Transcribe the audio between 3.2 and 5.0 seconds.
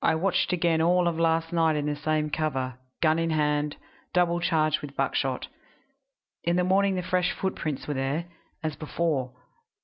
hand, double charged with